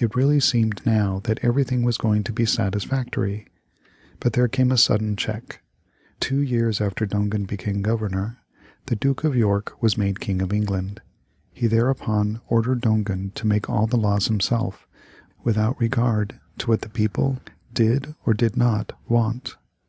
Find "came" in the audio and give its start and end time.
4.48-4.72